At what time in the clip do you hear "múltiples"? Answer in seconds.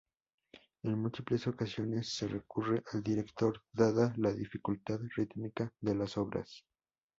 0.99-1.45